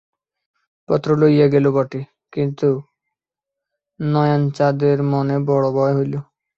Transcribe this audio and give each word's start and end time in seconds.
পত্র 0.89 1.09
লইয়া 1.21 1.47
গেল 1.53 1.65
বটে, 1.75 2.01
কিন্তু 2.33 2.67
নয়ানচাঁদের 3.99 4.97
মনে 5.11 5.35
বড়ো 5.47 5.69
ভয় 5.77 5.93
হইল। 5.97 6.13